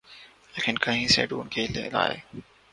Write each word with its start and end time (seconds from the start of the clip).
لیکن 0.55 0.75
کہیں 0.77 1.07
سے 1.07 1.25
ڈھونڈ 1.25 1.51
کے 1.51 1.67
لائے۔ 1.91 2.17